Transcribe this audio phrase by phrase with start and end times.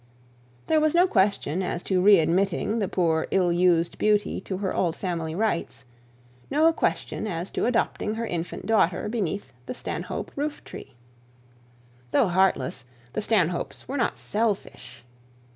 [0.65, 4.73] There was no question as to re admitting the poor ill used beauty to her
[4.73, 5.85] old family rights,
[6.49, 10.95] no question as to adopting her infant daughter, beneath the Stanhope roof tree.
[12.09, 15.03] Though heartless, the Stanhopes were not selfish.